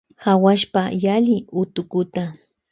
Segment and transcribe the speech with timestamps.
[0.23, 2.23] Hawuashpa yali utukuta.